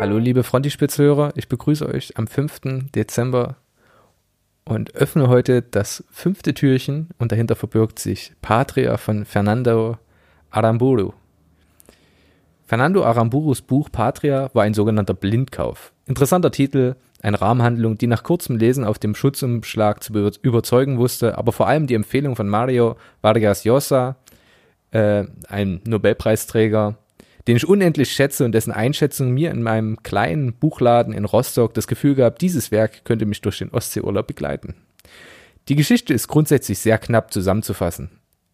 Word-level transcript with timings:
Hallo 0.00 0.18
liebe 0.18 0.42
Frontispitzhörer, 0.42 1.32
ich 1.36 1.48
begrüße 1.48 1.86
euch 1.86 2.16
am 2.16 2.26
5. 2.26 2.90
Dezember 2.92 3.56
und 4.64 4.96
öffne 4.96 5.28
heute 5.28 5.62
das 5.62 6.02
fünfte 6.10 6.54
Türchen 6.54 7.10
und 7.18 7.30
dahinter 7.30 7.54
verbirgt 7.54 8.00
sich 8.00 8.32
Patria 8.42 8.96
von 8.96 9.24
Fernando 9.24 9.98
Aramburu. 10.50 11.12
Fernando 12.66 13.04
Aramburus 13.04 13.62
Buch 13.62 13.90
Patria 13.92 14.50
war 14.54 14.64
ein 14.64 14.74
sogenannter 14.74 15.14
Blindkauf. 15.14 15.92
Interessanter 16.06 16.50
Titel, 16.50 16.96
eine 17.22 17.40
Rahmenhandlung, 17.40 17.96
die 17.96 18.08
nach 18.08 18.24
kurzem 18.24 18.56
Lesen 18.56 18.84
auf 18.84 18.98
dem 18.98 19.14
Schutzumschlag 19.14 20.02
zu 20.02 20.12
überzeugen 20.42 20.98
wusste, 20.98 21.38
aber 21.38 21.52
vor 21.52 21.68
allem 21.68 21.86
die 21.86 21.94
Empfehlung 21.94 22.36
von 22.36 22.48
Mario 22.48 22.96
Vargas 23.22 23.64
Llosa, 23.64 24.16
äh, 24.90 25.24
ein 25.48 25.80
Nobelpreisträger, 25.86 26.98
den 27.46 27.56
ich 27.56 27.66
unendlich 27.66 28.12
schätze 28.12 28.44
und 28.44 28.52
dessen 28.52 28.72
Einschätzung 28.72 29.32
mir 29.32 29.50
in 29.50 29.62
meinem 29.62 30.02
kleinen 30.02 30.52
Buchladen 30.52 31.12
in 31.14 31.24
Rostock 31.24 31.74
das 31.74 31.86
Gefühl 31.86 32.16
gab, 32.16 32.38
dieses 32.38 32.70
Werk 32.70 33.04
könnte 33.04 33.26
mich 33.26 33.40
durch 33.40 33.58
den 33.58 33.70
Ostseeurlaub 33.70 34.26
begleiten. 34.26 34.74
Die 35.68 35.76
Geschichte 35.76 36.12
ist 36.12 36.28
grundsätzlich 36.28 36.80
sehr 36.80 36.98
knapp 36.98 37.32
zusammenzufassen. 37.32 38.10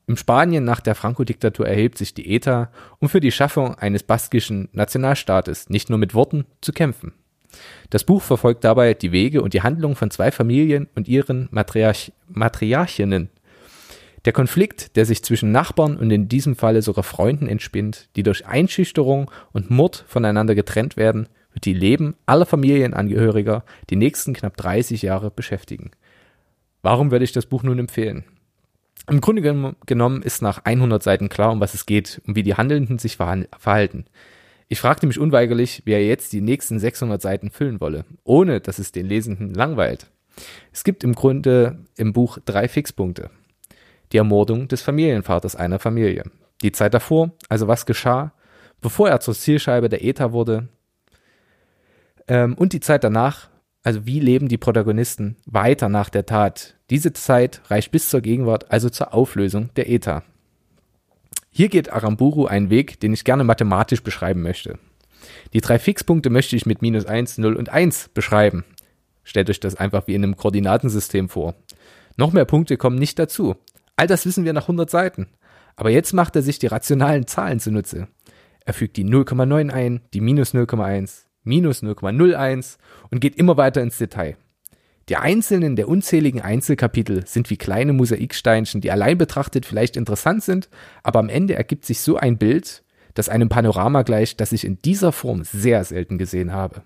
Im 0.07 0.17
Spanien 0.17 0.65
nach 0.65 0.81
der 0.81 0.95
Franco-Diktatur 0.95 1.67
erhebt 1.67 1.99
sich 1.99 2.15
die 2.15 2.35
ETA, 2.35 2.71
um 2.99 3.09
für 3.09 3.21
die 3.21 3.33
Schaffung 3.33 3.75
eines 3.75 4.03
baskischen 4.03 4.69
Nationalstaates 4.73 5.69
nicht 5.69 5.91
nur 5.91 5.99
mit 5.99 6.15
Worten 6.15 6.47
zu 6.63 6.73
kämpfen. 6.73 7.13
Das 7.91 8.05
Buch 8.05 8.23
verfolgt 8.23 8.65
dabei 8.65 8.95
die 8.95 9.13
Wege 9.13 9.43
und 9.43 9.55
die 9.55 9.63
Handlungen 9.63 9.97
von 9.97 10.11
zwei 10.11 10.31
Familien 10.31 10.89
und 10.95 11.09
ihren 11.09 11.49
Matriarch 11.51 12.13
Matriarchinnen, 12.29 13.31
der 14.25 14.33
Konflikt, 14.33 14.97
der 14.97 15.07
sich 15.07 15.23
zwischen 15.23 15.53
Nachbarn 15.53 15.97
und 15.97 16.11
in 16.11 16.29
diesem 16.29 16.57
Falle 16.57 16.83
sogar 16.83 17.05
Freunden 17.05 17.47
entspinnt, 17.47 18.09
die 18.17 18.23
durch 18.23 18.47
Einschüchterung 18.47 19.31
und 19.53 19.71
Mord 19.71 20.05
voneinander 20.07 20.55
getrennt 20.55 20.97
werden, 20.97 21.29
wird 21.53 21.65
die 21.65 21.73
Leben 21.73 22.15
aller 22.27 22.47
Familienangehöriger 22.47 23.65
die 23.91 23.97
nächsten 23.97 24.35
knapp 24.35 24.57
30 24.57 25.03
Jahre 25.03 25.31
beschäftigen. 25.31 25.93
Warum 26.83 27.11
würde 27.11 27.25
ich 27.25 27.33
das 27.33 27.47
Buch 27.47 27.63
nun 27.63 27.79
empfehlen? 27.79 28.25
Im 29.09 29.21
Grunde 29.21 29.75
genommen 29.87 30.23
ist 30.23 30.43
nach 30.43 30.65
100 30.65 31.03
Seiten 31.03 31.29
klar, 31.29 31.53
um 31.53 31.61
was 31.61 31.75
es 31.75 31.87
geht 31.87 32.21
und 32.27 32.37
wie 32.37 32.43
die 32.43 32.55
Handelnden 32.55 32.99
sich 32.99 33.17
verhalten. 33.17 34.05
Ich 34.69 34.81
fragte 34.81 35.07
mich 35.07 35.19
unweigerlich, 35.19 35.83
wer 35.87 36.05
jetzt 36.05 36.33
die 36.33 36.43
nächsten 36.43 36.79
600 36.79 37.21
Seiten 37.21 37.51
füllen 37.51 37.81
wolle, 37.81 38.05
ohne 38.25 38.61
dass 38.61 38.79
es 38.79 38.93
den 38.93 39.07
Lesenden 39.07 39.55
langweilt. 39.55 40.11
Es 40.73 40.85
gibt 40.85 41.05
im 41.05 41.15
Grunde 41.15 41.79
im 41.97 42.13
Buch 42.13 42.39
drei 42.45 42.69
Fixpunkte 42.69 43.31
die 44.13 44.19
Ermordung 44.19 44.69
des 44.69 44.83
Familienvaters 44.83 45.57
einer 45.57 45.79
Familie. 45.79 46.25
Die 46.63 46.73
Zeit 46.73 46.95
davor, 46.95 47.33
also 47.49 47.69
was 47.69 47.87
geschah, 47.87 48.33
bevor 48.81 49.09
er 49.09 49.21
zur 49.21 49.35
Zielscheibe 49.35 49.89
der 49.89 50.05
ETA 50.05 50.33
wurde, 50.33 50.69
ähm, 52.27 52.55
und 52.55 52.73
die 52.73 52.81
Zeit 52.81 53.05
danach, 53.05 53.49
also 53.83 54.07
wie 54.07 54.21
leben 54.21 54.49
die 54.49 54.59
Protagonisten 54.59 55.37
weiter 55.47 55.89
nach 55.89 56.11
der 56.11 56.27
Tat. 56.27 56.77
Diese 56.91 57.13
Zeit 57.13 57.61
reicht 57.67 57.91
bis 57.91 58.09
zur 58.09 58.21
Gegenwart, 58.21 58.71
also 58.71 58.91
zur 58.91 59.15
Auflösung 59.15 59.71
der 59.77 59.89
ETA. 59.91 60.23
Hier 61.59 61.69
geht 61.69 61.93
Aramburu 61.93 62.47
einen 62.47 62.71
Weg, 62.71 63.01
den 63.01 63.13
ich 63.13 63.25
gerne 63.25 63.43
mathematisch 63.43 64.05
beschreiben 64.05 64.43
möchte. 64.43 64.79
Die 65.53 65.61
drei 65.61 65.81
Fixpunkte 65.81 66.31
möchte 66.31 66.55
ich 66.55 66.67
mit 66.67 66.83
minus 66.83 67.05
1, 67.05 67.39
0 67.39 67.57
und 67.57 67.69
1 67.69 68.11
beschreiben. 68.15 68.65
Stellt 69.25 69.51
euch 69.51 69.59
das 69.59 69.75
einfach 69.75 70.07
wie 70.07 70.15
in 70.15 70.23
einem 70.23 70.37
Koordinatensystem 70.37 71.29
vor. 71.29 71.57
Noch 72.17 72.33
mehr 72.33 72.45
Punkte 72.45 72.77
kommen 72.77 72.97
nicht 72.97 73.19
dazu. 73.19 73.57
All 73.97 74.07
das 74.07 74.25
wissen 74.25 74.45
wir 74.45 74.53
nach 74.53 74.69
100 74.69 74.89
Seiten. 74.89 75.27
Aber 75.75 75.91
jetzt 75.91 76.13
macht 76.13 76.37
er 76.37 76.43
sich 76.43 76.61
die 76.61 76.69
rationalen 76.69 77.27
Zahlen 77.27 77.59
zunutze. 77.59 78.07
Er 78.65 78.73
fügt 78.73 78.97
die 78.97 79.05
0,9 79.05 79.73
ein, 79.73 80.03
die 80.15 80.21
minus 80.21 80.55
0,1, 80.55 81.25
minus 81.43 81.83
0,01 81.83 82.77
und 83.11 83.19
geht 83.19 83.35
immer 83.35 83.57
weiter 83.57 83.83
ins 83.83 83.99
Detail. 83.99 84.37
Die 85.09 85.17
einzelnen 85.17 85.75
der 85.75 85.89
unzähligen 85.89 86.43
Einzelkapitel 86.43 87.27
sind 87.27 87.49
wie 87.49 87.57
kleine 87.57 87.95
Mosaiksteinchen, 87.95 88.83
die 88.83 88.91
allein 88.91 89.17
betrachtet 89.17 89.65
vielleicht 89.65 89.97
interessant 89.97 90.43
sind, 90.43 90.69
aber 91.03 91.19
am 91.19 91.31
Ende 91.31 91.55
ergibt 91.55 91.87
sich 91.87 92.01
so 92.01 92.17
ein 92.17 92.37
Bild, 92.37 92.83
das 93.15 93.31
einem 93.31 93.49
Panorama 93.49 94.03
gleicht, 94.03 94.41
das 94.41 94.53
ich 94.53 94.65
in 94.65 94.79
dieser 94.83 95.13
Form 95.13 95.45
sehr 95.45 95.83
selten 95.85 96.19
gesehen 96.19 96.53
habe. 96.53 96.83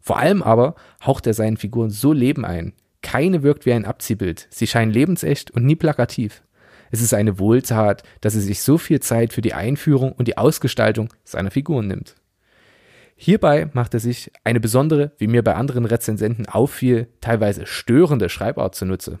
Vor 0.00 0.18
allem 0.18 0.42
aber 0.42 0.74
haucht 1.04 1.26
er 1.26 1.34
seinen 1.34 1.58
Figuren 1.58 1.90
so 1.90 2.12
Leben 2.12 2.44
ein. 2.44 2.72
Keine 3.02 3.42
wirkt 3.42 3.66
wie 3.66 3.72
ein 3.72 3.84
Abziehbild, 3.84 4.46
sie 4.50 4.66
scheinen 4.66 4.92
lebensecht 4.92 5.50
und 5.50 5.64
nie 5.64 5.76
plakativ. 5.76 6.42
Es 6.90 7.02
ist 7.02 7.12
eine 7.12 7.38
Wohltat, 7.38 8.04
dass 8.20 8.34
er 8.34 8.40
sich 8.40 8.62
so 8.62 8.78
viel 8.78 9.00
Zeit 9.00 9.32
für 9.32 9.42
die 9.42 9.54
Einführung 9.54 10.12
und 10.12 10.28
die 10.28 10.38
Ausgestaltung 10.38 11.12
seiner 11.24 11.50
Figuren 11.50 11.88
nimmt. 11.88 12.14
Hierbei 13.16 13.70
macht 13.72 13.94
er 13.94 14.00
sich 14.00 14.30
eine 14.44 14.60
besondere, 14.60 15.12
wie 15.18 15.26
mir 15.26 15.42
bei 15.42 15.54
anderen 15.54 15.86
Rezensenten 15.86 16.46
auffiel, 16.46 17.08
teilweise 17.22 17.66
störende 17.66 18.28
Schreibart 18.28 18.74
zunutze. 18.74 19.18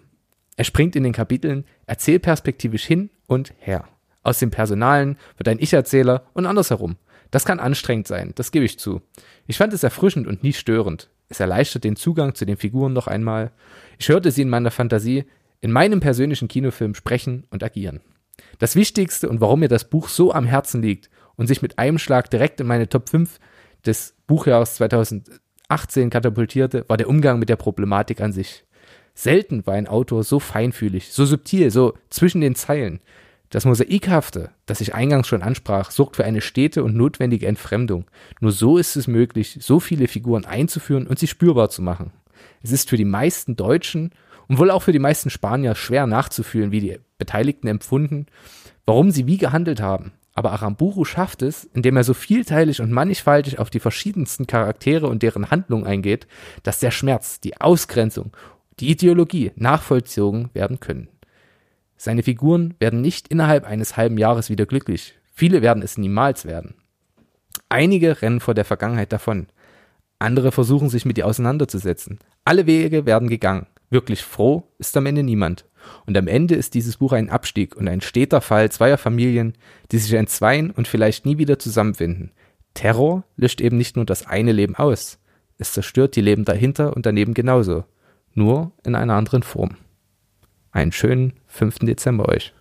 Er 0.56 0.64
springt 0.64 0.96
in 0.96 1.02
den 1.02 1.14
Kapiteln 1.14 1.64
erzählperspektivisch 1.86 2.84
hin 2.84 3.10
und 3.26 3.54
her. 3.58 3.84
Aus 4.22 4.38
dem 4.38 4.50
Personalen 4.50 5.16
wird 5.38 5.48
ein 5.48 5.58
Ich-Erzähler 5.58 6.26
und 6.34 6.46
andersherum. 6.46 6.96
Das 7.30 7.44
kann 7.44 7.58
anstrengend 7.58 8.06
sein, 8.06 8.32
das 8.34 8.52
gebe 8.52 8.64
ich 8.64 8.78
zu. 8.78 9.00
Ich 9.46 9.56
fand 9.56 9.72
es 9.72 9.82
erfrischend 9.82 10.26
und 10.26 10.42
nie 10.42 10.52
störend. 10.52 11.10
Es 11.28 11.40
erleichtert 11.40 11.84
den 11.84 11.96
Zugang 11.96 12.34
zu 12.34 12.44
den 12.44 12.56
Figuren 12.56 12.92
noch 12.92 13.06
einmal. 13.06 13.50
Ich 13.98 14.08
hörte 14.08 14.30
sie 14.30 14.42
in 14.42 14.48
meiner 14.48 14.70
Fantasie 14.70 15.24
in 15.60 15.72
meinem 15.72 16.00
persönlichen 16.00 16.48
Kinofilm 16.48 16.94
sprechen 16.94 17.44
und 17.50 17.64
agieren. 17.64 18.00
Das 18.58 18.76
Wichtigste 18.76 19.28
und 19.28 19.40
warum 19.40 19.60
mir 19.60 19.68
das 19.68 19.88
Buch 19.88 20.08
so 20.08 20.32
am 20.32 20.46
Herzen 20.46 20.82
liegt 20.82 21.10
und 21.36 21.46
sich 21.46 21.62
mit 21.62 21.78
einem 21.78 21.98
Schlag 21.98 22.30
direkt 22.30 22.60
in 22.60 22.66
meine 22.66 22.88
Top 22.88 23.08
5 23.08 23.38
des 23.84 24.14
Buchjahres 24.26 24.76
2018 24.76 26.10
katapultierte, 26.10 26.84
war 26.88 26.96
der 26.96 27.08
Umgang 27.08 27.38
mit 27.38 27.48
der 27.48 27.56
Problematik 27.56 28.20
an 28.20 28.32
sich. 28.32 28.64
Selten 29.14 29.66
war 29.66 29.74
ein 29.74 29.86
Autor 29.86 30.24
so 30.24 30.40
feinfühlig, 30.40 31.12
so 31.12 31.24
subtil, 31.24 31.70
so 31.70 31.94
zwischen 32.10 32.40
den 32.40 32.54
Zeilen. 32.54 33.00
Das 33.50 33.64
Mosaikhafte, 33.64 34.50
das 34.66 34.80
ich 34.80 34.94
eingangs 34.94 35.28
schon 35.28 35.42
ansprach, 35.42 35.90
sorgt 35.90 36.16
für 36.16 36.24
eine 36.24 36.40
stete 36.40 36.82
und 36.82 36.96
notwendige 36.96 37.46
Entfremdung. 37.46 38.04
Nur 38.40 38.52
so 38.52 38.76
ist 38.76 38.96
es 38.96 39.06
möglich, 39.06 39.58
so 39.60 39.80
viele 39.80 40.08
Figuren 40.08 40.44
einzuführen 40.44 41.06
und 41.06 41.18
sie 41.18 41.28
spürbar 41.28 41.70
zu 41.70 41.80
machen. 41.80 42.12
Es 42.62 42.72
ist 42.72 42.90
für 42.90 42.96
die 42.96 43.04
meisten 43.04 43.56
Deutschen 43.56 44.10
und 44.48 44.58
wohl 44.58 44.70
auch 44.70 44.82
für 44.82 44.92
die 44.92 44.98
meisten 44.98 45.30
Spanier 45.30 45.74
schwer 45.74 46.06
nachzufühlen, 46.06 46.72
wie 46.72 46.80
die 46.80 46.98
Beteiligten 47.18 47.68
empfunden, 47.68 48.26
warum 48.84 49.10
sie 49.10 49.26
wie 49.26 49.38
gehandelt 49.38 49.80
haben. 49.80 50.12
Aber 50.36 50.52
Aramburu 50.52 51.06
schafft 51.06 51.40
es, 51.40 51.64
indem 51.64 51.96
er 51.96 52.04
so 52.04 52.12
vielteilig 52.12 52.82
und 52.82 52.92
mannigfaltig 52.92 53.58
auf 53.58 53.70
die 53.70 53.80
verschiedensten 53.80 54.46
Charaktere 54.46 55.08
und 55.08 55.22
deren 55.22 55.50
Handlung 55.50 55.86
eingeht, 55.86 56.26
dass 56.62 56.78
der 56.78 56.90
Schmerz, 56.90 57.40
die 57.40 57.58
Ausgrenzung, 57.58 58.36
die 58.78 58.90
Ideologie 58.90 59.52
nachvollzogen 59.56 60.50
werden 60.52 60.78
können. 60.78 61.08
Seine 61.96 62.22
Figuren 62.22 62.74
werden 62.78 63.00
nicht 63.00 63.28
innerhalb 63.28 63.64
eines 63.64 63.96
halben 63.96 64.18
Jahres 64.18 64.50
wieder 64.50 64.66
glücklich. 64.66 65.18
Viele 65.32 65.62
werden 65.62 65.82
es 65.82 65.96
niemals 65.96 66.44
werden. 66.44 66.74
Einige 67.70 68.20
rennen 68.20 68.40
vor 68.40 68.52
der 68.52 68.66
Vergangenheit 68.66 69.14
davon. 69.14 69.46
Andere 70.18 70.52
versuchen 70.52 70.90
sich 70.90 71.06
mit 71.06 71.16
ihr 71.16 71.26
auseinanderzusetzen. 71.26 72.18
Alle 72.44 72.66
Wege 72.66 73.06
werden 73.06 73.30
gegangen. 73.30 73.66
Wirklich 73.90 74.22
froh 74.22 74.64
ist 74.78 74.96
am 74.96 75.06
Ende 75.06 75.22
niemand. 75.22 75.64
Und 76.06 76.16
am 76.16 76.26
Ende 76.26 76.56
ist 76.56 76.74
dieses 76.74 76.96
Buch 76.96 77.12
ein 77.12 77.30
Abstieg 77.30 77.76
und 77.76 77.88
ein 77.88 78.00
steter 78.00 78.40
Fall 78.40 78.70
zweier 78.70 78.98
Familien, 78.98 79.54
die 79.92 79.98
sich 79.98 80.12
entzweien 80.14 80.70
und 80.70 80.88
vielleicht 80.88 81.24
nie 81.26 81.38
wieder 81.38 81.58
zusammenfinden. 81.58 82.32
Terror 82.74 83.24
löscht 83.36 83.60
eben 83.60 83.76
nicht 83.76 83.96
nur 83.96 84.04
das 84.04 84.26
eine 84.26 84.52
Leben 84.52 84.74
aus, 84.74 85.18
es 85.58 85.72
zerstört 85.72 86.16
die 86.16 86.20
Leben 86.20 86.44
dahinter 86.44 86.94
und 86.94 87.06
daneben 87.06 87.34
genauso, 87.34 87.84
nur 88.34 88.72
in 88.84 88.94
einer 88.94 89.14
anderen 89.14 89.42
Form. 89.42 89.76
Einen 90.70 90.92
schönen 90.92 91.34
5. 91.46 91.78
Dezember 91.80 92.28
euch. 92.28 92.52